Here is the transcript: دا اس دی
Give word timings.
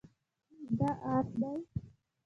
دا 0.77 0.89
اس 1.13 1.27
دی 1.39 1.53